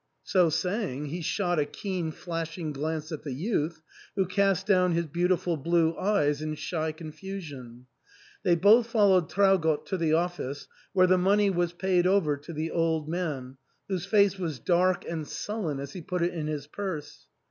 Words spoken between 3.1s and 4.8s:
at the youth, who cast